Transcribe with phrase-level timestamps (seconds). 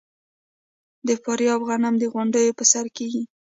[1.07, 3.23] د فاریاب غنم د غونډیو په سر کیږي.